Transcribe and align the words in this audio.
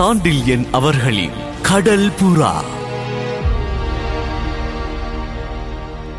சாண்டில்யன் 0.00 0.64
அவர்களின் 0.70 1.30
கடல் 1.62 2.10
புறா. 2.10 2.62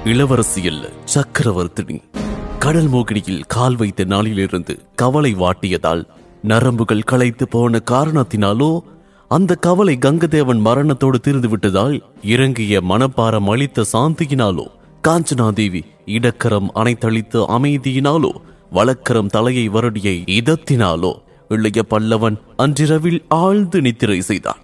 இளவரசியல்ல 0.06 0.90
சக்கரவர்த்தினி 1.06 2.02
கடல் 2.60 2.88
மோகினியில் 2.88 3.44
கால் 3.48 3.76
வைத்த 3.76 4.04
நாளிலிருந்து 4.04 4.80
கவலை 4.96 5.34
வாட்டியதால் 5.34 6.06
நரம்புகள் 6.42 7.02
களைத்து 7.02 7.48
போன 7.48 7.80
காரணத்தினாலோ 7.92 8.82
அந்த 9.28 9.56
கவலை 9.56 9.98
கங்கதேவன் 10.02 10.62
மரணத்தோடு 10.62 11.20
தீர்ந்து 11.20 11.48
விட்டதால் 11.48 12.02
இறங்கிய 12.22 12.82
மனப்பாரம் 12.82 13.50
அளித்த 13.50 13.86
சாந்தியினாலோ 13.94 14.68
காஞ்சனாதேவி 15.08 15.84
இடக்கரம் 16.06 16.72
அணைத்தளித்த 16.76 17.46
அமைதியினாலோ 17.50 18.34
வழக்கரம் 18.72 19.28
தலையை 19.28 19.70
வருடிய 19.70 20.10
இதத்தினாலோ 20.10 21.14
இளைய 21.56 21.80
பல்லவன் 21.94 22.38
அன்றிரவில் 22.64 23.22
ஆழ்ந்து 23.38 23.80
நித்திரை 23.82 24.20
செய்தான். 24.22 24.62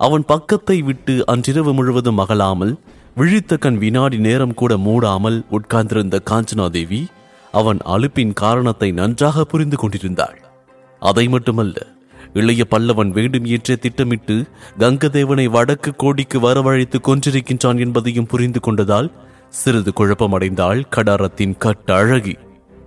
அவன் 0.00 0.24
பக்கத்தை 0.24 0.76
விட்டு 0.82 1.14
அன்றிரவு 1.26 1.72
முழுவதும் 1.72 2.20
அகலாமல் 2.24 2.74
விழித்த 3.14 3.56
கண் 3.56 3.78
வினாடி 3.78 4.18
நேரம் 4.18 4.54
கூட 4.54 4.72
மூடாமல் 4.86 5.38
உட்கார்ந்திருந்த 5.56 6.16
காஞ்சனாதேவி 6.30 7.00
அவன் 7.54 7.80
அழுப்பின் 7.94 8.34
காரணத்தை 8.42 8.88
நன்றாக 8.92 9.44
புரிந்து 9.44 9.76
கொண்டிருந்தாள். 9.76 10.38
அதை 11.02 11.24
மட்டுமல்ல 11.28 11.76
இளைய 12.40 12.62
பல்லவன் 12.70 13.10
வேண்டும் 13.10 13.46
என்றே 13.54 13.74
திட்டமிட்டு 13.76 14.36
கங்கதேவனை 14.78 15.46
வடக்கு 15.56 15.90
கோடிக்கு 15.96 16.38
வரவழைத்து 16.40 16.98
கொன்றிருக்கின்றான் 17.08 17.80
என்பதையும் 17.86 18.30
புரிந்து 18.32 18.60
கொண்டதால் 18.66 19.10
சிறிது 19.60 19.92
குழப்பமடைந்தாள் 19.98 20.80
கடாரத்தின் 20.96 21.56
கட்டழகி. 21.64 22.34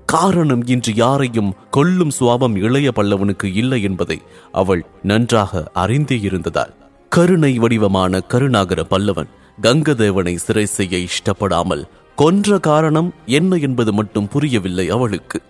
காரணம் 0.06 0.68
இன்று 0.68 0.94
யாரையும் 0.94 1.54
கொல்லும் 1.72 2.12
சுவாபம் 2.20 2.56
இளைய 2.56 2.92
பல்லவனுக்கு 2.96 3.44
இல்லை 3.44 3.82
என்பதை 3.82 4.22
அவள் 4.52 4.86
நன்றாக 5.04 5.70
அறிந்தே 5.74 6.20
இருந்ததால். 6.20 6.74
கருணை 7.10 7.58
வடிவமான 7.58 8.20
கருணாகர 8.20 8.84
பல்லவன் 8.90 9.30
கங்கதேவனை 9.62 10.36
சிறை 10.36 10.66
செய்ய 10.66 10.98
இஷ்டப்படாமல் 10.98 11.84
கொன்ற 12.16 12.60
காரணம் 12.60 13.14
என்ன 13.26 13.56
என்பது 13.56 13.94
மட்டும் 13.94 14.28
புரியவில்லை 14.28 14.90
அவளுக்கு. 14.90 15.42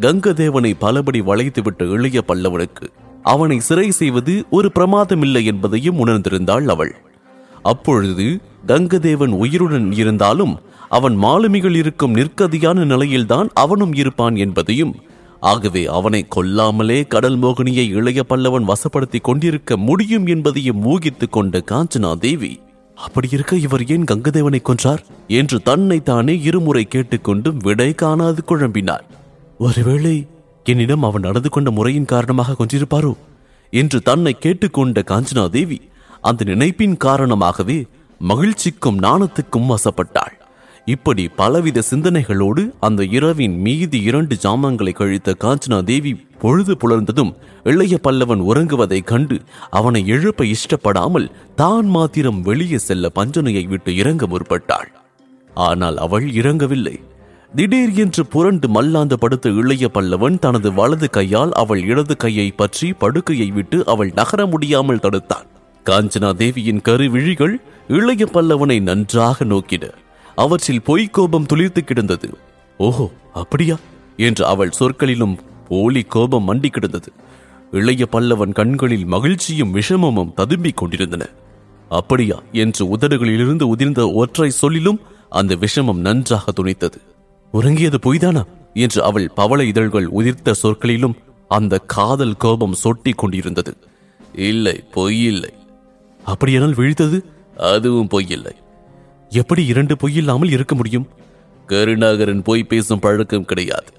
கங்கதேவனை 0.00 0.72
பலபடி 0.80 1.22
வளைத்துவிட்ட 1.22 1.82
இளைய 1.88 2.24
பல்லவனுக்கு 2.28 2.86
அவனை 3.22 3.60
சிறை 3.60 3.90
செய்வது 3.90 4.44
ஒரு 4.50 4.72
பிரமாதமில்லை 4.72 5.44
என்பதையும் 5.44 6.06
உணர்ந்திருந்தாள் 6.06 6.66
அவள். 6.66 6.94
அப்பொழுது 7.64 8.26
கங்கதேவன் 8.66 9.34
உயிருடன் 9.34 9.92
இருந்தாலும் 9.92 10.54
அவன் 10.88 11.16
மாலுமிகள் 11.22 11.76
இருக்கும் 11.76 12.14
நிற்கதியான 12.14 12.84
நிலையில்தான் 12.84 13.48
அவனும் 13.54 13.94
இருப்பான் 13.94 14.36
என்பதையும் 14.36 14.94
ஆகவே 15.42 15.82
அவனை 15.86 16.20
கொல்லாமலே 16.28 16.98
கடல் 17.06 17.38
மோகினியை 17.38 17.86
இளைய 17.90 18.20
பல்லவன் 18.28 18.68
வசப்படுத்தி 18.68 19.20
கொண்டிருக்க 19.20 19.76
முடியும் 19.76 20.26
என்பதையும் 20.26 20.82
ஊகித்துக் 20.84 21.32
கொண்ட 21.32 21.62
காஞ்சனா 21.70 22.12
தேவி 22.18 22.52
அப்படி 22.98 23.28
இருக்க 23.30 23.56
இவர் 23.56 23.84
ஏன் 23.86 24.08
கங்கதேவனை 24.10 24.60
கொன்றார்? 24.62 25.02
என்று 25.30 25.56
தன்னை 25.62 25.98
தானே 26.02 26.34
இருமுறை 26.40 26.84
கேட்டுக்கொண்டும் 26.88 27.58
விடை 27.62 27.94
காணாது 27.94 28.42
குழம்பினார் 28.48 29.04
ஒருவேளை 29.58 30.14
என்னிடம் 30.66 31.02
அவன் 31.02 31.22
நடந்து 31.22 31.50
கொண்ட 31.50 31.70
முறையின் 31.70 32.04
காரணமாக 32.04 32.56
கொன்றிருப்பாரோ? 32.58 33.12
என்று 33.72 33.98
தன்னை 34.02 34.32
கேட்டுக்கொண்ட 34.38 35.02
காஞ்சனா 35.06 35.44
தேவி 35.48 35.78
அந்த 36.24 36.42
நினைப்பின் 36.50 36.96
காரணமாகவே 37.04 37.76
மகிழ்ச்சிக்கும் 38.20 38.98
நாணத்துக்கும் 39.04 39.70
வசப்பட்டாள். 39.72 40.34
இப்படி 40.86 41.24
பலவித 41.38 41.82
சிந்தனைகளோடு 41.90 42.62
அந்த 42.86 43.02
இரவின் 43.16 43.54
மீதி 43.66 43.98
இரண்டு 44.08 44.34
ஜாமங்களை 44.44 44.92
கழித்த 44.92 45.34
காஞ்சனா 45.44 45.78
தேவி 45.90 46.12
பொழுது 46.42 46.72
புலர்ந்ததும் 46.82 47.32
இளைய 47.72 47.94
பல்லவன் 48.06 48.42
உறங்குவதைக் 48.50 49.08
கண்டு 49.10 49.36
அவனை 49.70 50.02
எழுப்ப 50.16 50.44
இஷ்டப்படாமல் 50.54 51.30
தான் 51.62 51.88
மாத்திரம் 51.96 52.40
வெளியே 52.42 52.80
செல்ல 52.88 53.10
பஞ்சனையை 53.18 53.64
விட்டு 53.72 53.92
இறங்க 54.02 54.26
முற்பட்டாள். 54.26 54.90
ஆனால் 55.52 55.98
அவள் 56.06 56.26
இறங்கவில்லை. 56.40 56.96
திடீர் 57.52 57.96
என்று 58.04 58.22
புரண்டு 58.26 58.68
மல்லாந்து 58.76 59.18
படுத்த 59.18 59.48
இளைய 59.60 59.88
பல்லவன் 59.96 60.38
தனது 60.38 60.70
வலது 60.72 61.08
கையால் 61.16 61.52
அவள் 61.62 61.82
இடது 61.90 62.14
கையை 62.16 62.48
பற்றி 62.60 62.88
படுக்கையை 63.02 63.48
விட்டு 63.58 63.78
அவள் 63.94 64.12
நகர 64.20 64.46
முடியாமல் 64.46 65.04
தடுத்தான். 65.06 65.48
காஞ்சனா 65.90 66.32
தேவியின் 66.32 66.80
கருவிழிகள் 66.80 67.54
இளைய 67.88 68.28
பல்லவனை 68.32 68.80
நன்றாக 68.80 69.44
நோக்கின. 69.44 69.90
அவற்றில் 70.34 70.80
பொய்க்கோபம் 70.86 71.46
துளிர்த்து 71.46 71.78
கிடந்தது. 71.78 72.30
ஓஹோ 72.78 73.10
அப்படியா? 73.32 73.76
என்று 74.16 74.46
அவள் 74.46 74.70
சொற்களிலும் 74.70 75.38
போலி 75.68 76.02
கோபம் 76.02 76.54
மண்டி 76.54 76.66
கிடந்தது. 76.66 77.12
இளைய 77.70 78.06
பல்லவன் 78.12 78.52
கண்களில் 78.52 79.04
மகிழ்ச்சியும் 79.04 79.74
விஷமமும் 79.74 80.32
ததும்பிக் 80.36 80.74
கொண்டிருந்தன. 80.74 81.28
அப்படியா? 81.88 82.42
என்று 82.52 82.96
உதடுகளிலிருந்து 82.96 83.62
உதிர்ந்த 83.76 84.12
ஒற்றை 84.12 84.50
சொல்லிலும் 84.50 85.00
அந்த 85.30 85.56
விஷமம் 85.56 85.94
நன்றாக 85.94 86.52
துணித்தது. 86.62 86.98
உறங்கியது 87.50 87.98
பொய்தானா? 87.98 88.44
என்று 88.74 89.04
அவள் 89.04 89.30
பவள 89.34 89.64
இதழ்கள் 89.64 90.06
உதிர்த்த 90.06 90.52
சொற்களிலும் 90.52 91.14
அந்த 91.48 91.78
காதல் 91.78 92.36
கோபம் 92.36 92.74
சொட்டிக் 92.84 93.18
கொண்டிருந்தது. 93.18 93.76
இல்லை 94.34 94.84
பொய் 94.92 95.24
இல்லை. 95.24 95.52
அப்படியானால் 96.24 96.74
விழித்தது? 96.74 97.20
அதுவும் 97.56 98.06
பொய் 98.06 98.28
இல்லை. 98.28 98.52
எப்படி 99.28 99.66
இரண்டு 99.66 99.96
பொய் 99.96 100.14
இல்லாமல் 100.14 100.50
இருக்க 100.50 100.74
முடியும்? 100.74 101.08
கருணாகரன் 101.66 102.42
பொய் 102.42 102.64
பேசும் 102.64 102.98
பழக்கம் 102.98 103.44
கிடையாது. 103.44 103.92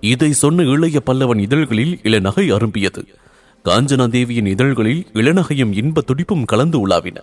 இதை 0.00 0.32
சொன்ன 0.32 0.62
இளைய 0.62 1.02
பல்லவன் 1.06 1.38
இதழ்களில் 1.38 2.00
இளநகை 2.02 2.52
அரும்பியது. 2.52 3.04
காஞ்சனா 3.64 4.08
தேவியின் 4.08 4.46
இதழ்களில் 4.46 5.06
இளநகையும் 5.12 5.72
இன்ப 5.72 6.00
துடிப்பும் 6.00 6.44
கலந்து 6.44 6.88
உலாவின. 6.88 7.16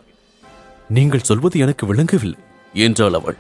நீங்கள் 0.89 1.21
சொல்வது 1.21 1.59
எனக்கு 1.59 1.85
விளங்கவில்லை. 1.85 2.39
என்றாள் 2.73 3.13
அவள். 3.13 3.35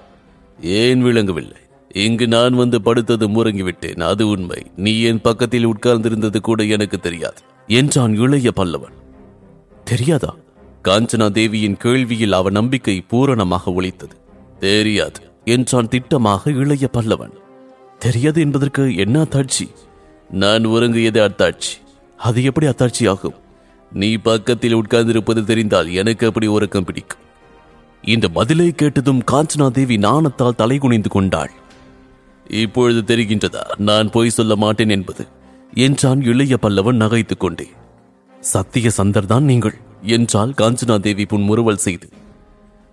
ஏன் 0.61 1.01
விளங்கவில்லை? 1.01 1.57
இங்கு 1.93 2.27
நான் 2.27 2.53
வந்து 2.53 2.79
படுத்தது 2.79 3.27
முறங்கிவிட்டேன். 3.27 4.01
அது 4.01 4.27
உண்மை. 4.27 4.71
நீ 4.75 5.01
என் 5.01 5.21
பக்கத்தில் 5.21 5.67
உட்கார்ந்திருந்தது 5.67 6.39
கூட 6.39 6.63
எனக்கு 6.63 6.99
தெரியாது. 6.99 7.41
என்றான் 7.67 8.15
இளைய 8.15 8.51
பல்லவன். 8.55 8.95
தெரியாதா? 9.83 10.35
காஞ்சனா 10.87 11.31
தேவியின் 11.31 11.77
கேள்வியில் 11.83 12.31
அவன் 12.31 12.53
நம்பிக்கை 12.53 13.01
பூரணமாக 13.01 13.71
ஒழித்தது. 13.71 14.15
தெரியாது 14.59 15.21
என்றான் 15.45 15.87
திட்டமாக 15.87 16.55
இளைய 16.55 16.89
பல்லவன். 16.93 17.33
தெரியாது 17.99 18.41
என்பதற்கு 18.41 18.95
என்ன 18.95 19.21
அத்தாட்சி? 19.21 19.69
நான் 20.31 20.65
உறங்கியது 20.65 21.21
அத்தாட்சி. 21.21 21.73
அது 22.17 22.43
எப்படி 22.43 22.67
அத்தாட்சி 22.67 23.09
ஆகும் 23.09 23.33
நீ 23.91 24.15
பக்கத்தில் 24.15 24.75
உட்கார்ந்திருப்பது 24.75 25.43
தெரிந்தால் 25.43 25.91
எனக்கு 25.91 26.27
அப்படி 26.27 26.47
உறக்கம் 26.47 26.83
பிடிக்கும்? 26.83 27.19
இந்த 28.01 28.27
பதிலை 28.27 28.71
கேட்டதும் 28.71 29.23
காஞ்சனா 29.31 29.71
தேவி 29.71 29.97
நாணத்தால் 29.97 30.57
தலைகுனிந்து 30.57 31.09
கொண்டாள். 31.09 31.51
இப்பொழுது 32.49 33.15
தெரிகின்றதா? 33.15 33.77
நான் 33.77 34.09
பொய் 34.09 34.29
சொல்ல 34.29 34.55
மாட்டேன் 34.55 34.89
என்பது? 34.89 35.27
என்றான் 35.73 36.21
இளைய 36.21 36.57
பல்லவன் 36.61 36.95
நகைத்துக் 36.95 37.39
கொண்டே. 37.39 37.67
சத்திய 38.39 38.89
சந்தர்தான் 38.89 39.43
நீங்கள். 39.43 39.85
என்றால் 40.01 40.53
காஞ்சனா 40.57 40.99
தேவி 40.99 41.25
புன்முறுவல் 41.25 41.83
செய்து 41.85 42.07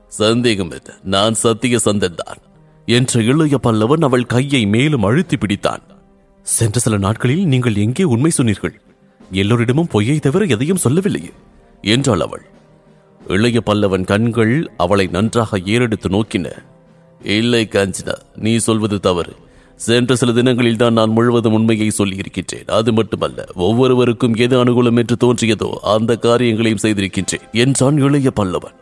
சந்தேகம் 0.08 0.72
நான் 1.02 1.34
சத்திய 1.34 1.78
சந்தன் 1.84 2.14
தான் 2.14 2.40
என்ற 2.88 3.20
இளைய 3.20 3.56
பல்லவன் 3.62 4.02
அவள் 4.02 4.26
கையை 4.26 4.66
மேலும் 4.66 5.02
அழுத்தி 5.02 5.36
பிடித்தான். 5.36 5.82
சென்ற 6.42 6.80
சில 6.80 6.96
நாட்களில் 6.96 7.44
நீங்கள் 7.46 7.74
எங்கே 7.74 8.04
உண்மை 8.04 8.30
சொன்னீர்கள்? 8.30 8.80
எல்லோரிடமும் 9.30 9.86
பொய்யை 9.86 10.18
தவிர 10.18 10.44
எதையும் 10.44 10.76
சொல்லவில்லையே 10.76 11.32
என்றாள் 11.80 12.20
அவள். 12.20 12.44
இளைய 13.20 13.60
பல்லவன் 13.66 14.04
கண்கள் 14.04 14.70
அவளை 14.76 15.06
நன்றாக 15.06 15.58
ஏறெடுத்து 15.58 16.08
நோக்கின 16.08 16.46
இல்லை 17.20 17.68
காஞ்சனா 17.70 18.16
நீ 18.36 18.56
சொல்வது 18.56 19.00
தவறு. 19.00 19.34
சென்ற 19.76 20.16
சில 20.16 20.32
தினங்களில் 20.32 20.76
தான் 20.76 20.92
நான் 20.92 21.10
முழுவதும் 21.10 21.52
உண்மையை 21.52 21.90
சொல்லியிருக்கின்றேன். 21.98 22.66
அது 22.66 22.92
மட்டுமல்ல 22.92 23.44
ஒவ்வொருவருக்கும் 23.54 24.34
எது 24.34 24.64
அனுகூலம் 24.64 24.96
என்று 24.96 25.16
தோன்றியதோ 25.24 25.70
அந்த 25.70 26.16
காரியங்களையும் 26.16 26.78
செய்திருக்கின்றேன். 26.82 27.52
என்றான் 27.52 27.98
இளைய 27.98 28.30
பல்லவன். 28.36 28.74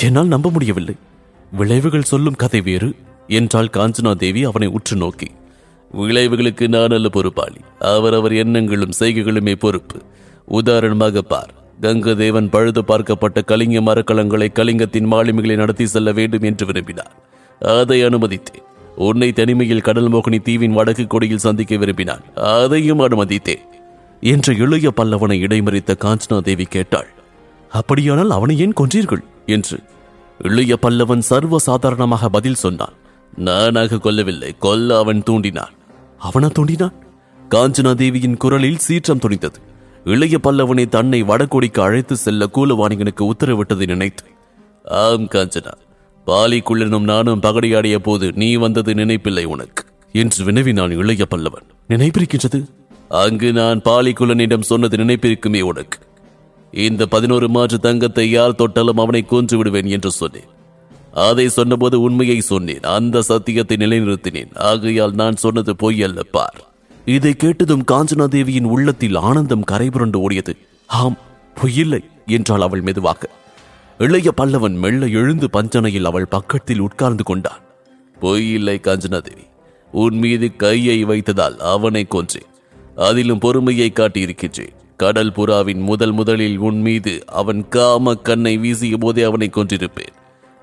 என்னால் 0.00 0.26
நம்ப 0.26 0.50
முடியவில்லை. 0.50 0.94
விளைவுகள் 1.52 2.02
சொல்லும் 2.02 2.34
கதை 2.34 2.60
வேறு. 2.60 2.94
என்றாள் 3.26 3.70
காஞ்சனா 3.72 4.14
தேவி 4.14 4.44
அவனை 4.44 4.68
உற்று 4.68 4.96
நோக்கி. 4.96 5.26
விளைவுகளுக்கு 5.92 6.68
நான் 6.68 6.88
அல்ல 6.88 7.08
பொறுப்பாளி. 7.08 7.60
அவரவர் 7.78 8.32
எண்ணங்களும் 8.32 8.92
செய்கைகளுமே 9.00 9.54
பொறுப்பு. 9.54 10.00
உதாரணமாக 10.46 11.22
பார். 11.22 11.54
கங்கதேவன் 11.80 12.50
பழுது 12.50 12.82
பார்க்கப்பட்ட 12.82 13.44
கலிங்க 13.44 13.80
மரக்கலங்களை 13.80 14.52
கலிங்கத்தின் 14.52 15.12
மாலுமிகளை 15.12 15.54
நடத்தி 15.54 15.86
செல்ல 15.86 16.12
வேண்டும் 16.12 16.42
என்று 16.42 16.66
விரும்பினார். 16.66 17.12
அதை 17.58 18.04
அனுமதித்தேன். 18.04 18.72
உன்னை 18.96 19.32
தனிமையில் 19.32 19.80
கடல் 19.80 20.12
மோகினி 20.12 20.42
தீவின் 20.42 20.72
வடக்கு 20.72 21.06
கொடியில் 21.06 21.38
சந்திக்க 21.38 21.76
விரும்பினான். 21.76 22.34
அதையும் 22.34 23.00
அனுமதித்தேன். 23.00 23.60
என்று 24.20 24.56
இளைய 24.56 24.92
பல்லவனை 24.96 25.42
இடைமறித்த 25.42 25.94
காஞ்சனா 26.04 26.40
தேவி 26.40 26.64
கேட்டாள். 26.64 27.08
அப்படியானால் 27.70 28.30
அவனை 28.30 28.58
ஏன் 28.58 28.72
கொன்றீர்கள்? 28.72 29.24
என்று. 29.46 29.78
இளைய 30.38 30.78
பல்லவன் 30.82 31.18
சர்வ 31.18 31.58
சாதாரணமாக 31.58 32.28
பதில் 32.28 32.54
சொன்னான். 32.54 32.92
நானாக 33.36 33.96
கொல்லவில்லை. 33.96 34.58
கொல்ல 34.58 34.98
அவன் 34.98 35.22
தூண்டினான். 35.30 35.72
அவனா 36.18 36.46
தூண்டினான்? 36.46 36.92
காஞ்சனா 37.50 37.94
தேவியின் 37.94 38.36
குரலில் 38.36 38.78
சீற்றம் 38.78 39.18
துணித்தது 39.18 39.54
இளைய 40.04 40.38
பல்லவனை 40.42 40.88
தன்னை 40.88 41.22
வடகொடிக்கு 41.22 41.80
அழைத்து 41.80 42.16
செல்ல 42.16 42.48
கூலவாணிகனுக்கு 42.52 43.30
உத்தரவிட்டதை 43.30 43.86
நினைத்து 43.86 44.24
ஆம் 44.84 45.28
காஞ்சனா. 45.28 45.72
பாலிக்குள்ளனும் 46.26 47.00
நானும் 47.00 47.42
பகடியாடிய 47.42 47.96
போது 47.96 48.32
நீ 48.32 48.54
வந்தது 48.54 48.94
நினைப்பில்லை 48.94 49.44
உனக்கு. 49.44 49.84
என்று 50.12 50.44
வினவினான் 50.44 50.90
இளைய 50.90 51.26
பல்லவன். 51.30 51.66
நினைப்பிருக்கின்றது. 51.88 52.64
அங்கு 53.08 53.52
நான் 53.52 53.80
பாலிக்குள்ளனிடம் 53.80 54.60
சொன்னது 54.60 54.96
நினைப்பிருக்குமே 54.96 55.60
உனக்கு. 55.60 55.98
இந்த 56.70 57.06
பதினோரு 57.06 57.48
மாற்று 57.48 57.78
தங்கத்தை 57.78 58.30
யார் 58.30 58.54
தொட்டாலும் 58.54 58.96
அவனை 58.96 59.22
கொன்று 59.22 59.56
விடுவேன் 59.56 59.86
என்று 59.86 60.10
சொன்னேன். 60.10 60.44
அதை 61.12 61.48
சொன்னபோது 61.48 62.00
உண்மையை 62.00 62.40
சொன்னேன். 62.40 62.80
அந்த 62.80 63.22
சத்தியத்தை 63.22 63.76
நிலைநிறுத்தினேன். 63.76 64.58
ஆகையால் 64.58 65.12
நான் 65.12 65.36
சொன்னது 65.36 65.76
பொய் 65.76 66.02
அல்ல 66.02 66.22
பார். 66.22 66.72
இதை 67.04 67.34
கேட்டதும் 67.34 67.84
காஞ்சனா 67.90 68.26
தேவியின் 68.26 68.64
உள்ளத்தில் 68.64 69.14
ஆனந்தம் 69.14 69.64
கரைபுரண்டு 69.70 70.30
ஓடியது. 70.30 70.56
ஆம் 70.86 71.18
பொய்யில்லை 71.54 72.00
என்றாள் 72.26 72.60
அவள் 72.60 72.80
மெதுவாக. 72.80 73.28
இளைய 73.98 74.32
பல்லவன் 74.36 74.74
மெல்ல 74.74 75.06
எழுந்து 75.06 75.48
பஞ்சனையில் 75.52 76.04
அவள் 76.04 76.26
பக்கத்தில் 76.26 76.78
உட்கார்ந்து 76.78 77.24
கொண்டான். 77.24 77.60
பொய் 78.20 78.56
காஞ்சனா 78.56 79.20
தேவி 79.20 79.46
உன் 79.92 80.16
மீது 80.16 80.56
கையை 80.56 81.04
வைத்ததால் 81.04 81.56
அவனை 81.56 82.06
கொன்றேன். 82.10 82.48
அதிலும் 82.96 83.38
பொறுமையை 83.38 83.92
காட்டியிருக்கின்றேன். 83.94 84.72
கடல் 84.96 85.32
புறாவின் 85.32 85.80
முதல் 85.80 86.12
முதலில் 86.12 86.56
உன் 86.56 86.80
மீது 86.80 87.24
அவன் 87.26 87.68
காம 87.68 88.14
கண்ணை 88.14 88.56
வீசிய 88.56 88.96
போதே 88.96 89.22
அவனை 89.22 89.50
கொன்றிருப்பேன். 89.52 90.14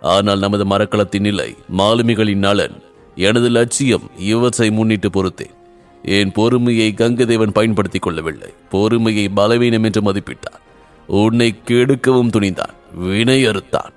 ஆனால் 0.02 0.40
நமது 0.40 0.66
மரக்களத்தின் 0.66 1.20
நிலை 1.20 1.56
மாலுமிகளின் 1.78 2.44
நலன் 2.48 2.82
எனது 3.16 3.50
லட்சியம் 3.50 4.12
இவற்றை 4.18 4.72
முன்னிட்டு 4.72 5.10
பொறுத்தேன். 5.10 5.56
என் 6.04 6.32
பொறுமையை 6.32 6.94
கங்கதேவன் 6.98 7.52
பயன்படுத்திக் 7.52 8.02
கொள்ளவில்லை. 8.02 8.54
பொறுமையை 8.70 9.30
பலவீனம் 9.30 9.84
என்று 9.84 10.02
மதிப்பிட்டான். 10.02 10.60
உன்னை 11.08 11.56
கெடுக்கவும் 11.68 12.30
துணிந்தான். 12.30 12.80
வினை 12.94 13.46
அறுத்தான். 13.46 13.94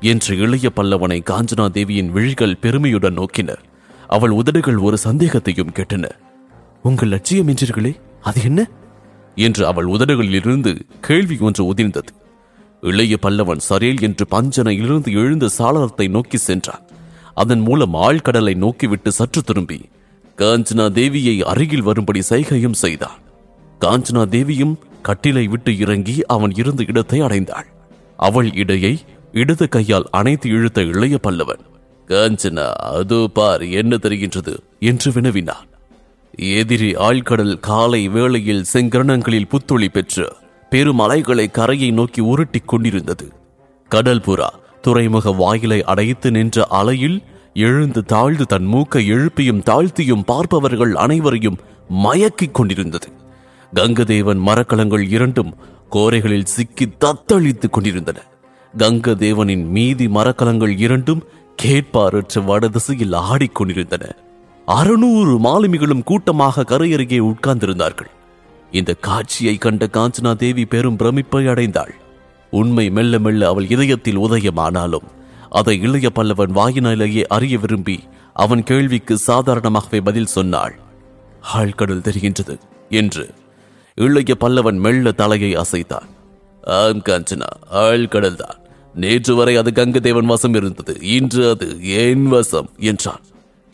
என்று 0.00 0.36
இளைய 0.36 0.70
பல்லவனை 0.76 1.22
காஞ்சனா 1.22 1.70
தேவியின் 1.70 2.10
விழிகள் 2.10 2.56
பெருமையுடன் 2.56 3.18
நோக்கினர் 3.18 3.62
அவள் 4.06 4.30
உதடுகள் 4.30 4.76
ஒரு 4.76 4.98
சந்தேகத்தையும் 5.04 5.74
கேட்டன. 5.74 6.10
உங்கள் 6.82 7.08
லட்சியம் 7.08 7.48
என்றீர்களே 7.48 8.00
அது 8.20 8.42
என்ன? 8.42 8.70
என்று 9.34 9.66
அவள் 9.66 9.86
உதடுகளிலிருந்து 9.86 10.80
கேள்வி 11.00 11.36
ஒன்று 11.40 11.74
உதிர்ந்தது. 11.74 12.12
இளைய 12.80 13.16
பல்லவன் 13.22 13.60
சரேல் 13.68 14.00
என்று 14.00 14.26
பஞ்சனையிலிருந்து 14.30 15.12
எழுந்த 15.12 15.48
சாளரத்தை 15.58 16.08
நோக்கி 16.08 16.36
சென்றான். 16.36 16.82
அதன் 17.34 17.60
மூலம் 17.60 17.94
ஆழ்கடலை 17.94 18.54
நோக்கிவிட்டு 18.54 19.08
சற்று 19.08 19.42
திரும்பி 19.42 19.88
காஞ்சனா 20.38 20.86
தேவியை 20.90 21.42
அருகில் 21.42 21.82
வரும்படி 21.82 22.20
சைகையும் 22.28 22.72
செய்தான். 22.72 23.18
காஞ்சனா 23.80 24.28
தேவியும் 24.28 24.78
கட்டிலை 25.02 25.48
விட்டு 25.48 25.78
இறங்கி 25.78 26.26
அவன் 26.26 26.52
இருந்த 26.56 26.84
இடத்தை 26.86 27.20
அடைந்தாள். 27.20 27.72
அவள் 28.16 28.52
இடையை 28.52 29.00
இடது 29.32 29.68
கையால் 29.68 30.06
அணைத்து 30.10 30.48
இழுத்த 30.48 30.82
இளைய 30.82 31.18
பல்லவன் 31.22 31.60
காஞ்சனா 32.08 32.72
அது 32.72 33.30
பார் 33.30 33.62
என்ன 33.62 33.96
தெரிகின்றது? 33.96 34.58
என்று 34.80 35.12
வினவினான். 35.12 35.66
எதிரி 36.38 36.94
ஆழ்கடல் 36.94 37.60
காலை 37.60 38.08
வேளையில் 38.08 38.64
செங்கிரணங்களில் 38.72 39.48
புத்துளி 39.48 39.88
பெற்று 39.88 40.32
பெருமலைகளை 40.70 41.50
கரையை 41.50 41.90
நோக்கி 41.90 42.20
உருட்டிக் 42.20 42.68
கொண்டிருந்தது. 42.68 43.32
கடல் 43.88 44.20
புறா 44.20 44.48
துறைமுக 44.82 45.32
வாயிலை 45.32 45.82
அடைத்து 45.82 46.30
நின்ற 46.30 46.66
அலையில் 46.70 47.22
எழுந்து 47.54 48.04
தாழ்ந்து 48.04 48.46
தன் 48.46 48.64
மூக்கை 48.64 49.12
எழுப்பியும் 49.12 49.62
தாழ்த்தியும் 49.62 50.24
பார்ப்பவர்கள் 50.24 50.94
அனைவரையும் 50.94 51.58
மயக்கிக் 52.04 52.50
கொண்டிருந்தது. 52.50 53.08
கங்கதேவன் 53.74 54.38
மரக்கலங்கள் 54.38 55.08
இரண்டும் 55.08 55.54
கோரைகளில் 55.90 56.52
சிக்கி 56.54 56.86
தத்தளித்துக் 57.00 57.70
கொண்டிருந்தன. 57.70 58.18
கங்கதேவனின் 58.78 59.64
மீதி 59.66 60.06
மரக்கலங்கள் 60.08 60.78
இரண்டும் 60.78 61.24
கேட்பாரற்ற 61.62 62.44
வடதிசையில் 62.44 63.12
ஆடிக்கொண்டிருந்தன 63.12 64.04
அறுநூறு 64.66 65.34
மாலுமிகளும் 65.38 66.02
கூட்டமாக 66.02 66.62
கரையருகே 66.62 67.18
உட்கார்ந்திருந்தார்கள். 67.30 68.10
இந்த 68.70 68.94
காட்சியை 68.94 69.56
கண்ட 69.56 69.88
காஞ்சனா 69.92 70.36
தேவி 70.36 70.64
பெரும் 70.64 70.96
பிரமிப்பை 70.96 71.42
அடைந்தாள். 71.52 71.94
உண்மை 72.50 72.90
மெல்ல 72.90 73.18
மெல்ல 73.18 73.48
அவள் 73.48 73.68
இதயத்தில் 73.68 74.18
உதயமானாலும் 74.18 75.08
அதை 75.50 75.80
இளைய 75.80 76.08
பல்லவன் 76.14 76.52
வாயினாலேயே 76.52 77.24
அறிய 77.26 77.58
விரும்பி 77.58 77.96
அவன் 78.32 78.62
கேள்விக்கு 78.62 79.18
சாதாரணமாகவே 79.26 80.00
பதில் 80.00 80.32
சொன்னாள். 80.36 80.74
ஆழ்கடல் 81.54 82.04
தெரிகின்றது 82.08 82.56
என்று 82.90 83.24
இளைய 83.96 84.34
பல்லவன் 84.40 84.78
மெல்ல 84.78 85.12
தலையை 85.12 85.54
அசைத்தான். 85.54 86.08
ஆம் 86.62 87.02
காஞ்சனா 87.02 87.46
ஆழ்கடல் 87.72 88.34
தான் 88.34 88.56
நேற்று 88.94 89.34
வரை 89.34 89.56
அது 89.56 89.70
கங்கதேவன் 89.70 90.24
வசம் 90.24 90.54
இருந்தது. 90.54 91.00
இன்று 91.00 91.50
அது 91.50 91.88
என் 91.88 92.28
வசம் 92.28 92.70
என்றான். 92.78 93.20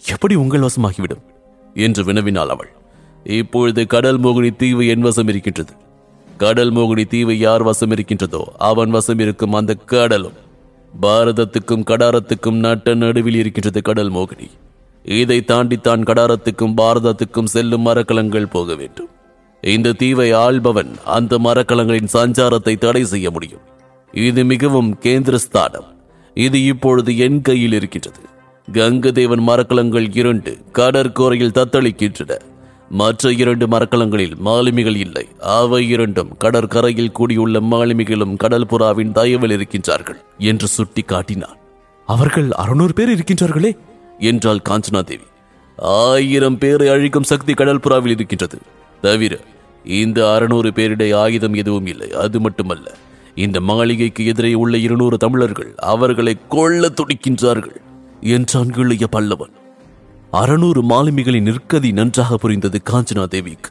எப்படி 0.07 0.35
உங்கள் 0.35 0.61
வசமாகிவிடும்? 0.61 1.23
என்று 1.75 2.05
வினவினாள் 2.05 2.47
அவள். 2.47 2.73
இப்பொழுது 3.25 3.87
கடல் 3.87 4.21
மோகினி 4.21 4.57
தீவு 4.57 4.87
என் 4.87 5.01
வசம் 5.01 5.29
இருக்கின்றது. 5.29 5.73
கடல் 6.39 6.73
மோகினி 6.73 7.07
தீவு 7.07 7.39
யார் 7.39 7.63
வசம் 7.63 7.91
இருக்கின்றதோ 7.91 8.53
அவன் 8.59 8.91
வசம் 8.91 9.19
இருக்கும் 9.19 9.53
அந்த 9.53 9.75
கடலும். 9.75 10.39
பாரதத்துக்கும் 11.03 11.85
கடாரத்துக்கும் 11.85 12.59
நட்ட 12.59 12.95
நடுவில் 12.95 13.35
இருக்கின்றது 13.35 13.83
கடல் 13.83 14.13
மோகினி. 14.13 14.51
இதை 15.05 15.45
தாண்டித்தான் 15.45 16.03
கடாரத்துக்கும் 16.03 16.75
பாரதத்துக்கும் 16.77 17.45
செல்லும் 17.45 17.87
மரக்கலங்கள் 17.87 18.47
போக 18.47 18.75
வேண்டும். 18.75 19.09
இந்த 19.63 19.93
தீவை 19.93 20.33
ஆள்பவன் 20.33 20.95
அந்த 21.05 21.39
மரக்கலங்களின் 21.39 22.09
சஞ்சாரத்தை 22.13 22.79
தடை 22.79 23.05
செய்ய 23.05 23.31
முடியும். 23.31 23.61
இது 24.13 24.45
மிகவும் 24.45 24.99
கேந்திரஸ்தானம். 25.01 25.97
இது 26.35 26.65
இப்பொழுது 26.65 27.19
என் 27.19 27.43
கையில் 27.43 27.73
இருக்கின்றது. 27.73 28.21
கங்கதேவன் 28.73 29.41
மரக்கலங்கள் 29.41 30.17
இரண்டு 30.17 30.59
கடற்கோரையில் 30.73 31.51
தத்தளிக்கின்றன. 31.51 32.39
மற்ற 32.89 33.33
இரண்டு 33.33 33.69
மரக்கலங்களில் 33.69 34.37
மாலுமிகள் 34.37 34.97
இல்லை. 34.97 35.29
அவை 35.39 35.89
இரண்டும் 35.89 36.37
கடற்கரையில் 36.37 37.13
கூடியுள்ள 37.13 37.61
மாலுமிகளும் 37.61 38.37
கடல் 38.37 38.67
புறாவின் 38.67 39.13
தயவில் 39.13 39.51
இருக்கின்றார்கள் 39.51 40.17
என்று 40.39 40.67
சுட்டி 40.67 41.03
காட்டினான் 41.03 41.57
அவர்கள் 42.07 42.51
அறுநூறு 42.51 42.93
பேர் 42.93 43.09
இருக்கின்றார்களே? 43.09 43.77
என்றாள் 44.19 44.61
காஞ்சனா 44.69 45.03
தேவி. 45.03 45.25
ஆயிரம் 45.77 46.59
பேரை 46.59 46.89
அழிக்கும் 46.89 47.23
சக்தி 47.23 47.55
கடல் 47.55 47.79
புறாவில் 47.79 48.11
இருக்கின்றது. 48.11 48.59
தவிர 49.01 49.41
இந்த 49.85 50.19
அறுநூறு 50.33 50.71
பேரிடையே 50.71 51.15
ஆயுதம் 51.15 51.55
எதுவும் 51.55 51.87
இல்லை. 51.87 52.11
அது 52.13 52.41
மட்டுமல்ல 52.41 52.95
இந்த 53.35 53.61
மாளிகைக்கு 53.61 54.27
எதிரே 54.27 54.55
உள்ள 54.55 54.79
இருநூறு 54.79 55.17
தமிழர்கள் 55.17 55.75
அவர்களை 55.75 56.37
கொல்ல 56.49 56.89
துடிக்கின்றார்கள் 56.89 57.77
என்றான் 58.21 58.71
கிளைய 58.71 59.07
பல்லவன். 59.13 59.53
அறநூறு 60.33 60.81
மாலுமிகளின் 60.83 61.49
நிற்கதி 61.51 61.93
நன்றாக 61.93 62.37
புரிந்தது 62.37 62.81
காஞ்சனா 62.91 63.25
தேவிக்கு. 63.27 63.71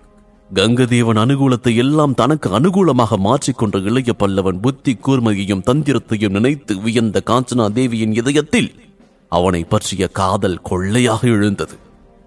கங்கதேவன் 0.53 1.20
அனுகூலத்தை 1.24 1.75
எல்லாம் 1.75 2.13
தனக்கு 2.13 2.60
அனுகூலமாக 2.60 3.18
மாற்றிக்கொண்ட 3.18 3.77
இளைய 3.82 4.13
பல்லவன் 4.20 4.60
புத்தி 4.60 4.98
கூர்மையையும் 5.08 5.65
தந்திரத்தையும் 5.65 6.32
நினைத்து 6.32 6.75
வியந்த 6.80 7.22
காஞ்சனா 7.25 7.68
தேவியின் 7.72 8.13
இதயத்தில் 8.13 8.72
அவனை 9.32 9.63
பற்றிய 9.63 10.08
காதல் 10.08 10.60
கொள்ளையாக 10.70 11.22
எழுந்தது. 11.22 11.75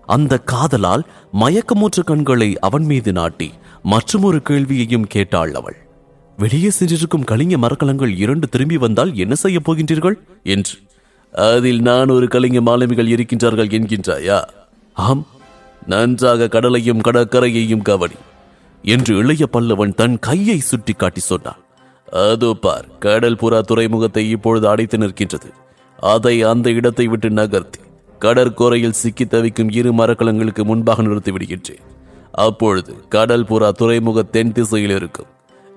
அந்த 0.07 0.39
காதலால் 0.39 1.05
மயக்கமூற்ற 1.41 2.05
கண்களை 2.05 2.59
அவன் 2.59 2.83
மீது 2.83 3.13
நாட்டி 3.13 3.51
மற்றொரு 3.83 4.43
கேள்வியையும் 4.43 5.07
கேட்டாள் 5.07 5.55
அவள். 5.55 5.77
வெளியே 6.39 6.71
சென்றிருக்கும் 6.71 7.25
கலிங்க 7.25 7.59
மரக்கலங்கள் 7.59 8.17
இரண்டு 8.17 8.49
திரும்பி 8.49 8.77
வந்தால் 8.77 9.15
என்ன 9.15 9.35
செய்யப் 9.35 9.71
போகின்றீர்கள்? 9.71 10.17
என்று. 10.43 10.77
அதில் 11.33 11.81
நான் 11.81 12.09
ஒரு 12.09 12.27
கலிங்க 12.27 12.61
மாலுமிகள் 12.61 13.07
இருக்கின்றார்கள் 13.07 13.73
என்கின்றாயா? 13.79 14.45
ஆம் 14.93 15.27
நன்றாக 15.87 16.49
கடலையும் 16.49 17.01
கடற்கரையையும் 17.01 17.83
கவனி 17.83 18.15
என்று 18.83 19.17
இளைய 19.17 19.47
பல்லவன் 19.53 19.95
தன் 19.95 20.19
கையை 20.19 20.59
சுட்டி 20.59 20.93
காட்டி 20.93 21.21
சொன்னான். 21.21 21.61
அதோ 22.09 22.55
பார் 22.55 22.89
கடல் 22.99 23.35
புறா 23.35 23.61
துறைமுகத்தை 23.61 24.31
இப்பொழுது 24.31 24.69
அடைத்து 24.69 24.99
நிற்கின்றது. 24.99 25.51
அதை 25.99 26.43
அந்த 26.43 26.71
இடத்தை 26.71 27.07
விட்டு 27.07 27.31
நகர்த்தி 27.31 27.82
கடற்கோரையில் 28.23 28.99
சிக்கி 29.01 29.25
தவிக்கும் 29.27 29.71
இரு 29.71 29.93
மரக்கலங்களுக்கு 29.93 30.65
முன்பாக 30.65 31.03
நிறுத்திவிடுகின்றேன். 31.03 31.83
அப்பொழுது 32.33 32.93
கடல் 33.09 33.45
புறா 33.45 33.69
துறைமுக 33.71 34.23
தென் 34.23 34.53
திசையில் 34.53 34.91
இருக்கும். 34.91 35.31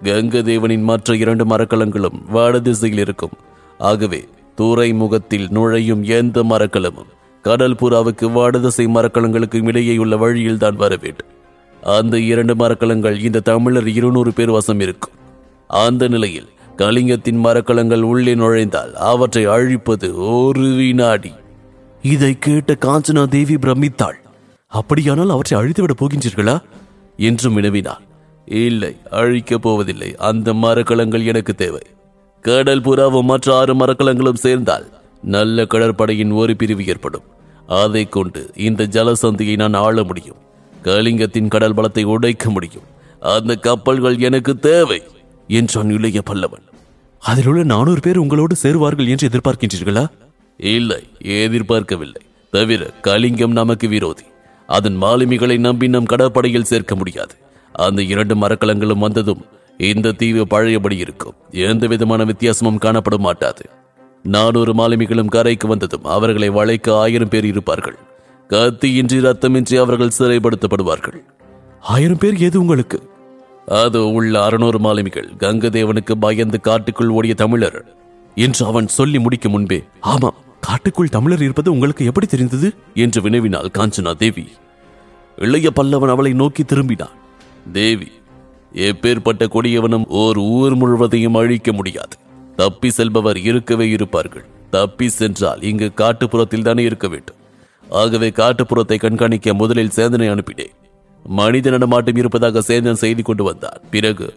கங்கதேவனின் 0.04 0.82
மற்ற 0.82 1.16
இரண்டு 1.16 1.46
மரக்கலங்களும் 1.46 2.18
வட 2.30 2.60
திசையில் 2.60 3.00
இருக்கும். 3.00 3.32
ஆகவே 3.78 4.26
துறைமுகத்தில் 4.56 5.48
நுழையும் 5.50 6.04
எந்த 6.04 6.44
மரக்கலமும் 6.44 7.12
கடல் 7.42 7.74
புறாவுக்கு 7.74 8.32
வடதிசை 8.32 8.86
மரக்கலங்களுக்கும் 8.86 9.70
இடையேயுள்ள 9.72 10.18
வழியில் 10.18 10.58
தான் 10.58 10.76
வர 10.76 10.98
வேண்டும். 11.02 11.32
அந்த 11.84 12.20
இரண்டு 12.20 12.56
மரக்கலங்கள் 12.56 13.18
இந்த 13.20 13.40
தமிழர் 13.40 13.88
இருநூறு 13.88 14.34
பேர் 14.34 14.52
வசம் 14.52 14.80
இருக்கும். 14.80 15.18
அந்த 15.68 16.08
நிலையில் 16.08 16.50
கலிங்கத்தின் 16.78 17.40
மரக்கலங்கள் 17.40 18.02
உள்ளே 18.02 18.36
நுழைந்தால் 18.36 18.94
அவற்றை 18.96 19.46
அழிப்பது 19.46 20.08
ஒரு 20.36 20.70
வினாடி. 20.74 21.34
இதை 22.06 22.40
கேட்ட 22.40 22.74
காஞ்சனா 22.74 23.26
தேவி 23.26 23.54
பிரமித்தாள். 23.54 24.16
அப்படியானால் 24.68 25.30
அவற்றை 25.30 25.62
அழித்துவிடப் 25.62 26.02
போகின்றீர்களா? 26.02 26.62
என்றும் 27.18 27.58
வினவினாள் 27.58 28.04
இல்லை 28.46 28.98
அழிக்கப் 29.12 29.62
போவதில்லை. 29.62 30.16
அந்த 30.16 30.54
மரக்கலங்கள் 30.54 31.26
எனக்கு 31.26 31.56
தேவை. 31.56 31.82
கடல் 32.42 32.82
புறாவும் 32.82 33.22
மற்ற 33.22 33.56
ஆறு 33.56 33.74
மரக்கலங்களும் 33.74 34.34
சேர்ந்தால் 34.34 34.92
நல்ல 35.22 35.66
கடற்படையின் 35.66 36.32
ஒரு 36.32 36.56
பிரிவு 36.56 36.86
ஏற்படும். 36.86 37.24
அதை 37.68 38.10
கொண்டு 38.10 38.52
இந்த 38.56 38.84
ஜலசந்தியை 38.84 39.56
நான் 39.56 39.74
ஆள 39.74 40.04
முடியும். 40.04 40.36
கலிங்கத்தின் 40.84 41.48
கடல் 41.48 41.74
பலத்தை 41.74 42.04
உடைக்க 42.04 42.50
முடியும். 42.50 42.84
அந்த 43.20 43.56
கப்பல்கள் 43.56 44.18
எனக்கு 44.18 44.60
தேவை 44.60 45.04
என்றான் 45.48 45.90
இளைய 45.90 46.22
பல்லவன். 46.30 46.66
அதில் 47.20 47.48
உள்ள 47.48 47.64
நானூறு 47.64 48.00
பேர் 48.00 48.18
உங்களோடு 48.18 48.56
சேருவார்கள் 48.64 49.08
என்று 49.08 49.30
எதிர்பார்க்கின்றீர்களா? 49.30 50.08
இல்லை 50.58 51.04
எதிர்பார்க்கவில்லை. 51.22 52.22
தவிர 52.52 52.86
கலிங்கம் 53.02 53.52
நமக்கு 53.52 53.88
விரோதி. 53.88 54.24
அதன் 54.68 55.02
மாலுமிகளை 55.02 55.58
நம்பி 55.58 55.88
நம் 55.88 56.06
கடற்படையில் 56.06 56.64
சேர்க்க 56.64 56.96
முடியாது. 56.96 57.36
அந்த 57.74 58.04
இரண்டு 58.04 58.36
மரக்கலங்களும் 58.36 59.00
வந்ததும் 59.00 59.46
இந்த 59.78 60.12
தீவு 60.12 60.48
பழையபடி 60.48 60.98
இருக்கும். 60.98 61.34
எந்த 61.52 61.88
விதமான 61.88 62.24
வித்தியாசமும் 62.24 62.80
காணப்பட 62.82 63.18
மாட்டாது. 63.18 63.70
நானூறு 64.24 64.74
மாலுமிகளும் 64.74 65.28
கரைக்கு 65.28 65.68
வந்ததும் 65.68 66.04
அவர்களை 66.04 66.50
வளைக்க 66.50 66.96
ஆயிரம் 66.96 67.28
பேர் 67.28 67.46
இருப்பார்கள். 67.46 67.98
கத்தியின்றி 68.50 69.20
ரத்தமின்றி 69.20 69.78
அவர்கள் 69.78 70.12
சிறைப்படுத்தப்படுவார்கள். 70.20 71.24
ஆயிரம் 71.82 72.18
பேர் 72.18 72.38
எது 72.38 72.60
உங்களுக்கு? 72.60 73.10
அது 73.68 74.12
உள்ள 74.12 74.44
அறுநூறு 74.44 74.80
மாலுமிகள். 74.80 75.30
கங்கதேவனுக்கு 75.38 76.12
பயந்து 76.20 76.62
காட்டுக்குள் 76.62 77.10
ஓடிய 77.10 77.34
தமிழர் 77.34 77.96
என்று 78.36 78.66
அவன் 78.66 78.88
சொல்லி 78.88 79.20
முடிக்கும் 79.20 79.52
முன்பே 79.52 79.84
ஆமாம் 80.00 80.40
காட்டுக்குள் 80.62 81.10
தமிழர் 81.10 81.42
இருப்பது 81.42 81.72
உங்களுக்கு 81.72 82.06
எப்படி 82.06 82.28
தெரிந்தது? 82.28 82.74
என்று 82.94 83.22
வினவினாள் 83.22 83.70
காஞ்சனா 83.78 84.14
தேவி. 84.14 84.48
இளைய 85.38 85.72
பல்லவன் 85.76 86.10
அவளை 86.10 86.34
நோக்கி 86.34 86.64
திரும்பினான். 86.64 87.16
தேவி 87.72 88.12
எப்பேற்பட்ட 88.74 89.44
கொடியவனும் 89.48 90.08
ஓர் 90.08 90.38
ஊர் 90.38 90.76
முழுவதையும் 90.76 91.36
அழிக்க 91.36 91.74
முடியாது. 91.74 92.18
தப்பி 92.56 92.90
செல்பவர் 92.90 93.38
இருக்கவே 93.38 93.90
இருப்பார்கள். 93.90 94.46
தப்பி 94.70 95.10
சென்றால் 95.10 95.62
இங்கு 95.62 95.92
காட்டுப்புறத்தில் 95.96 96.62
தானே 96.62 96.84
இருக்க 96.84 97.08
வேண்டும். 97.08 97.36
ஆகவே 97.90 98.30
காட்டுப்புறத்தை 98.30 98.98
கண்காணிக்க 98.98 99.54
முதலில் 99.54 99.96
சேந்தனை 99.96 100.28
அனுப்பினேன். 100.34 100.74
மனித 101.26 101.70
நடமாட்டம் 101.70 102.16
இருப்பதாக 102.16 102.60
சேந்தன் 102.60 103.02
செய்தி 103.04 103.22
கொண்டு 103.22 103.44
வந்தான். 103.44 103.80
பிறகு 103.92 104.34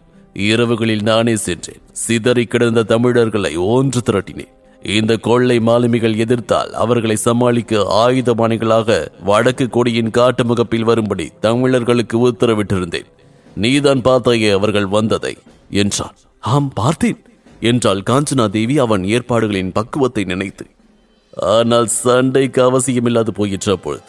இரவுகளில் 0.46 1.02
நானே 1.02 1.34
சென்றேன். 1.36 1.82
சிதறி 1.92 2.44
கிடந்த 2.44 2.82
தமிழர்களை 2.82 3.56
ஒன்று 3.56 4.00
திரட்டினேன். 4.08 4.52
இந்த 4.82 5.12
கொள்ளை 5.16 5.56
மாலுமிகள் 5.60 6.16
எதிர்த்தால் 6.16 6.72
அவர்களை 6.82 7.16
சமாளிக்க 7.16 7.80
ஆயுதபாணிகளாக 8.02 8.98
வடக்கு 9.24 9.66
கொடியின் 9.68 10.10
காட்டு 10.10 10.44
முகப்பில் 10.44 10.84
வரும்படி 10.84 11.26
தமிழர்களுக்கு 11.40 12.16
உத்தரவிட்டிருந்தேன். 12.28 13.08
நீதான் 13.56 14.00
பார்த்தாயே 14.00 14.50
அவர்கள் 14.52 14.86
வந்ததை 14.86 15.34
என்றான். 15.70 16.16
ஆம் 16.42 16.70
பார்த்தேன் 16.74 17.20
என்றால் 17.60 18.02
காஞ்சனா 18.10 18.46
தேவி 18.48 18.76
அவன் 18.78 19.04
ஏற்பாடுகளின் 19.04 19.72
பக்குவத்தை 19.72 20.24
நினைத்து. 20.24 20.66
ஆனால் 21.56 21.88
சண்டைக்கு 22.02 22.62
அவசியமில்லாது 22.62 23.30
போயிற்று 23.30 23.72
அப்பொழுது. 23.72 24.06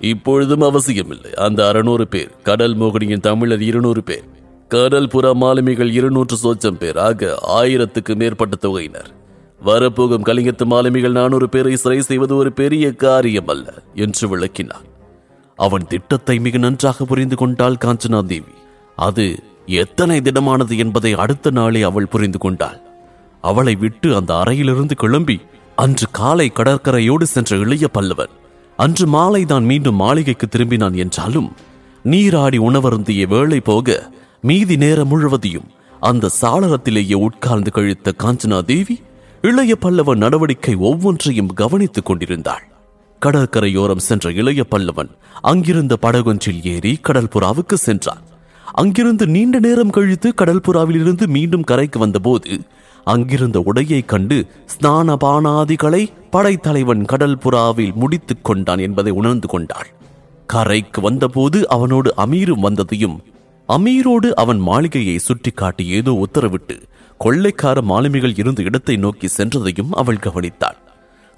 இப்பொழுதும் 0.00 0.60
அவசியமில்லை. 0.60 1.32
அந்த 1.36 1.60
அறுநூறு 1.68 2.06
பேர் 2.08 2.30
கடல் 2.42 2.76
மோகனியின் 2.76 3.26
தமிழர் 3.28 3.62
இருநூறு 3.62 4.02
பேர் 4.02 4.24
கடல்புற 4.70 5.26
மாலுமிகள் 5.40 5.90
இருநூற்று 5.96 6.36
சோச்சம் 6.42 6.78
பேர் 6.78 6.98
ஆக 7.06 7.30
ஆயிரத்துக்கு 7.58 8.12
மேற்பட்ட 8.20 8.54
தொகையினர். 8.62 9.10
வரப்போகும் 9.60 10.24
கலிங்கத்து 10.28 10.64
மாலுமிகள் 10.64 11.16
நானூறு 11.18 11.46
பேரை 11.48 11.74
சிறை 11.76 11.98
செய்வது 12.00 12.34
ஒரு 12.36 12.50
பெரிய 12.52 12.84
காரியம் 13.02 13.50
அல்ல 13.54 13.66
என்று 14.04 14.26
விளக்கினார் 14.28 14.86
அவன் 15.58 15.84
திட்டத்தை 15.86 16.36
மிக 16.38 16.58
நன்றாக 16.58 17.04
புரிந்து 17.04 17.36
கொண்டாள் 17.36 17.80
காஞ்சனா 17.84 18.20
தேவி. 18.30 18.54
அது 18.98 19.26
எத்தனை 19.82 20.16
திடமானது 20.20 20.76
என்பதை 20.84 21.12
அடுத்த 21.24 21.52
நாளே 21.58 21.82
அவள் 21.90 22.12
புரிந்து 22.14 22.38
கொண்டாள். 22.38 22.78
அவளை 23.44 23.74
விட்டு 23.74 24.08
அந்த 24.18 24.32
அறையிலிருந்து 24.34 24.96
கிளம்பி 25.02 25.36
அன்று 25.84 26.06
காலை 26.12 26.48
கடற்கரையோடு 26.50 27.26
சென்ற 27.34 27.56
இளைய 27.56 27.86
பல்லவன் 27.96 28.32
அன்று 28.78 29.06
மாலை 29.14 29.42
தான் 29.44 29.66
மீண்டும் 29.70 30.00
மாளிகைக்கு 30.02 30.46
திரும்பினான் 30.48 30.96
என்றாலும் 31.04 31.48
நீராடி 32.04 32.58
உணவருந்திய 32.68 33.22
வேளை 33.26 33.60
போக 33.60 33.96
மீதி 34.44 34.76
நேரம் 34.76 35.08
முழுவதையும் 35.08 35.68
அந்த 36.00 36.28
சாளரத்திலேயே 36.40 37.14
உட்கார்ந்து 37.14 37.70
கழித்த 37.70 38.12
காஞ்சனா 38.18 38.62
தேவி 38.62 39.00
இளைய 39.42 39.76
பல்லவ 39.76 40.14
நடவடிக்கை 40.14 40.74
ஒவ்வொன்றையும் 40.74 41.52
கவனித்துக் 41.52 42.04
கொண்டிருந்தாள். 42.04 42.68
கடற்கரையோரம் 43.18 43.98
சென்ற 43.98 44.30
இளைய 44.30 44.64
பல்லவன் 44.70 45.10
அங்கிருந்த 45.40 45.96
படகொன்றில் 46.02 46.64
ஏறி 46.64 46.98
கடல்புறாவுக்கு 47.02 47.74
சென்றான். 47.74 48.22
அங்கிருந்து 48.72 49.26
நீண்ட 49.26 49.58
நேரம் 49.58 49.90
கழித்து 49.90 50.32
கடல்புறாவிலிருந்து 50.36 51.26
மீண்டும் 51.26 51.64
கரைக்கு 51.64 51.98
வந்தபோது 51.98 52.60
அங்கிருந்த 53.04 53.62
உடையை 53.66 54.04
கண்டு 54.04 54.46
ஸ்நான 54.66 55.16
பானாதிகளை 55.24 56.08
படைத்தலைவன் 56.30 57.04
கடல்புறாவில் 57.12 57.94
முடித்துக் 57.94 58.44
கொண்டான் 58.44 58.78
என்பதை 58.78 59.12
உணர்ந்து 59.12 59.48
கொண்டாள். 59.48 59.90
கரைக்கு 60.46 61.00
வந்தபோது 61.00 61.68
அவனோடு 61.68 62.14
அமீரும் 62.16 62.64
வந்ததையும் 62.68 63.18
அமீரோடு 63.74 64.28
அவன் 64.32 64.58
மாளிகையை 64.58 65.18
சுட்டிக்காட்டி 65.18 65.84
ஏதோ 65.86 66.12
உத்தரவிட்டு 66.24 66.76
கொள்ளைக்கார 67.20 67.78
மாலுமிகள் 67.82 68.34
இருந்த 68.36 68.60
இடத்தை 68.62 68.96
நோக்கி 68.96 69.28
சென்றதையும் 69.36 69.92
அவள் 70.00 70.24
கவனித்தாள். 70.26 70.78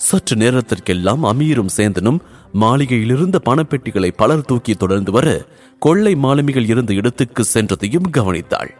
சற்று 0.00 0.36
நேரத்திற்கெல்லாம் 0.36 1.22
அமீரும் 1.24 1.74
சேந்தனும் 1.76 2.18
மாளிகையிலிருந்த 2.60 3.38
பணப்பெட்டிகளை 3.48 4.10
பலர் 4.16 4.46
தூக்கி 4.46 4.74
தொடர்ந்து 4.74 5.12
வர 5.12 5.28
கொள்ளை 5.78 6.14
மாலுமிகள் 6.14 6.68
இருந்த 6.68 6.92
இடத்துக்கு 6.94 7.44
சென்றதையும் 7.54 8.10
கவனித்தாள். 8.10 8.72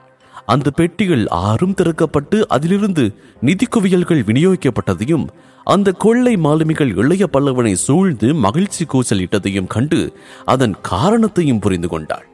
அந்த 0.47 0.69
பெட்டிகள் 0.71 1.25
ஆறும் 1.27 1.79
திறக்கப்பட்டு 1.79 2.39
அதிலிருந்து 2.49 3.05
நிதி 3.41 3.67
குவியல்கள் 3.67 4.27
விநியோகிக்கப்பட்டதையும் 4.29 5.27
அந்த 5.67 5.93
கொள்ளை 6.05 6.37
மாலுமிகள் 6.37 6.93
இளைய 6.97 7.27
பல்லவனை 7.27 7.75
சூழ்ந்து 7.87 8.29
மகிழ்ச்சி 8.35 8.85
கூச்சலிட்டதையும் 8.85 9.73
கண்டு 9.77 10.01
அதன் 10.45 10.77
காரணத்தையும் 10.83 11.59
புரிந்து 11.59 11.89
கொண்டாள். 11.89 12.29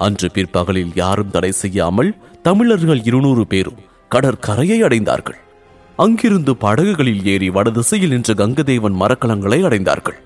அன்று 0.00 0.28
பிற்பகலில் 0.30 0.92
யாரும் 0.94 1.30
தடை 1.30 1.50
செய்யாமல் 1.52 2.10
தமிழர்கள் 2.42 3.00
இருநூறு 3.04 3.46
பேரும் 3.46 3.80
கடற்கரையை 4.08 4.78
அடைந்தார்கள். 4.82 5.38
அங்கிருந்து 5.96 6.52
படகுகளில் 6.56 7.24
ஏறி 7.24 7.48
வடதிசையில் 7.50 8.10
நின்ற 8.10 8.34
கங்கதேவன் 8.34 8.96
மரக்கலங்களை 9.02 9.58
அடைந்தார்கள். 9.64 10.18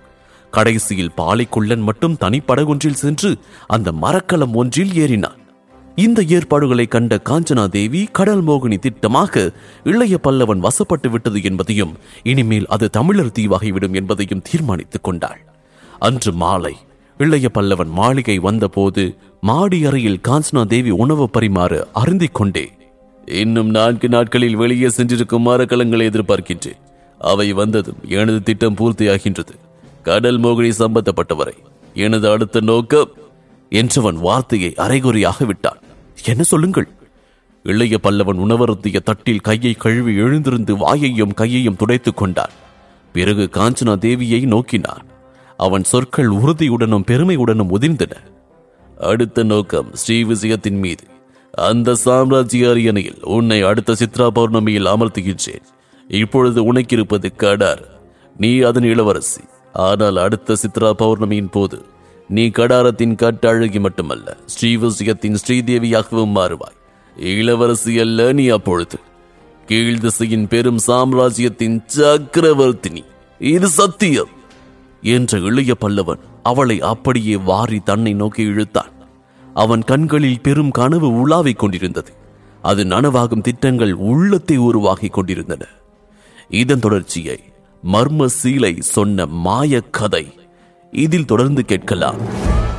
கடைசியில் 0.51 1.15
பாலைக்குள்ளன் 1.17 1.83
மட்டும் 1.83 2.19
தனிப்படகொன்றில் 2.21 3.01
சென்று 3.05 3.31
அந்த 3.67 3.93
மரக்கலம் 3.93 4.55
ஒன்றில் 4.55 4.95
ஏறினான். 4.95 5.41
இந்த 5.97 6.23
ஏற்பாடுகளை 6.23 6.87
கண்ட 6.87 7.19
காஞ்சனா 7.25 7.65
தேவி 7.69 8.09
கடல் 8.13 8.45
மோகினி 8.45 8.79
திட்டமாக 8.79 9.53
இளைய 9.85 10.19
பல்லவன் 10.23 10.65
வசப்பட்டு 10.67 11.09
விட்டது 11.09 11.43
என்பதையும் 11.43 11.93
இனிமேல் 12.23 12.67
அது 12.67 12.91
தமிழர் 12.91 13.37
தீவாகிவிடும் 13.39 13.95
என்பதையும் 13.95 14.43
தீர்மானித்துக் 14.43 15.05
கொண்டாள். 15.05 15.41
அன்று 15.99 16.33
மாலை 16.33 16.75
இளைய 17.19 17.49
பல்லவன் 17.55 17.91
மாளிகை 17.91 18.39
வந்தபோது 18.39 19.03
மாடி 19.45 19.85
அறையில் 19.85 20.21
காஞ்சனா 20.29 20.65
தேவி 20.65 20.91
உணவு 20.91 21.31
பரிமாறு 21.31 21.89
அருந்திக் 21.93 22.35
கொண்டே 22.35 22.73
இன்னும் 23.27 23.69
நான்கு 23.69 24.09
நாட்களில் 24.09 24.57
வெளியே 24.57 24.89
சென்றிருக்கும் 24.89 25.47
மரக்கலங்களை 25.47 26.07
எதிர்பார்க்கின்றேன். 26.07 26.79
அவை 27.19 27.53
வந்ததும் 27.53 27.97
எனது 28.09 28.43
திட்டம் 28.43 28.75
பூர்த்தியாகின்றது. 28.75 29.55
கடல் 30.03 30.41
மோகினி 30.41 30.73
சம்பந்தப்பட்டவரை 30.79 31.53
எனது 31.95 32.31
அடுத்த 32.31 32.61
நோக்கம் 32.61 33.09
என்றவன் 33.71 34.15
வார்த்தையை 34.15 34.75
அரைகுறையாக 34.77 35.45
விட்டான். 35.45 35.79
என்ன 36.25 36.43
சொல்லுங்கள்? 36.43 36.89
இளைய 37.63 37.99
பல்லவன் 38.03 38.39
உணவருந்திய 38.39 39.01
தட்டில் 39.01 39.41
கையை 39.41 39.75
கழுவி 39.75 40.17
எழுந்திருந்து 40.17 40.77
வாயையும் 40.77 41.35
கையையும் 41.35 41.77
துடைத்துக் 41.77 42.17
கொண்டான். 42.17 42.51
பிறகு 43.13 43.49
காஞ்சனா 43.53 43.97
தேவியை 43.99 44.47
நோக்கினான். 44.47 45.05
அவன் 45.57 45.85
சொற்கள் 45.85 46.29
உறுதியுடனும் 46.29 47.05
பெருமையுடனும் 47.05 47.71
உதிர்ந்தன. 47.81 48.11
அடுத்த 48.99 49.43
நோக்கம் 49.43 49.89
ஸ்ரீ 49.93 50.25
விஜயத்தின் 50.25 50.79
மீது. 50.79 51.05
அந்த 51.51 51.95
சாம்ராஜ்ய 51.95 52.71
அரியணையில் 52.71 53.25
உன்னை 53.25 53.63
அடுத்த 53.63 53.93
சித்ரா 53.93 54.29
பௌர்ணமியில் 54.35 54.87
அமர்த்துகின்றேன். 54.87 55.63
இப்பொழுது 56.09 56.73
உனக்கிருப்பது 56.73 57.31
கடார். 57.37 57.83
நீ 58.37 58.59
அதன் 58.59 58.83
இளவரசி. 58.83 59.41
ஆனால் 59.73 60.17
அடுத்த 60.17 60.55
சித்ரா 60.55 60.93
பௌர்ணமியின் 60.99 61.51
போது 61.51 61.85
நீ 62.29 62.47
கடாரத்தின் 62.47 63.15
கட்டழகி 63.15 63.81
மட்டுமல்ல 63.81 64.37
ஸ்ரீவிஜயத்தின் 64.47 65.37
ஸ்ரீதேவியாகவும் 65.47 66.35
மாறுவாய். 66.35 66.77
இளவரசி 67.17 67.99
அல்ல 67.99 68.33
நீ 68.33 68.47
அப்பொழுது. 68.49 68.99
கீழ் 69.67 69.99
திசையின் 69.99 70.49
பெரும் 70.49 70.79
சாம்ராஜ்யத்தின் 70.79 71.83
சக்கரவர்த்தினி. 71.97 73.05
இது 73.39 73.69
சத்தியம். 73.69 74.29
என்ற 75.03 75.39
இளைய 75.39 75.75
பல்லவன் 75.81 76.19
அவளை 76.45 76.81
அப்படியே 76.81 77.37
வாரி 77.37 77.79
தன்னை 77.81 78.13
நோக்கி 78.13 78.43
இழுத்தான். 78.43 78.93
அவன் 79.55 79.83
கண்களில் 79.83 80.41
பெரும் 80.41 80.71
கனவு 80.71 81.09
உலாவிக் 81.13 81.59
கொண்டிருந்தது. 81.59 82.13
அது 82.63 82.85
நனவாகும் 82.85 83.41
திட்டங்கள் 83.41 83.93
உள்ளத்தை 83.93 84.57
உருவாகிக் 84.59 85.13
கொண்டிருந்தன. 85.13 85.67
இதன் 86.49 86.81
தொடர்ச்சியை 86.81 87.39
மர்ம 87.93 88.29
சீலை 88.43 88.73
சொன்ன 88.81 89.27
மாய 89.27 89.81
கதை 89.81 90.25
இதில் 90.91 91.25
தொடர்ந்து 91.25 91.65
கேட்கலாம். 91.65 92.44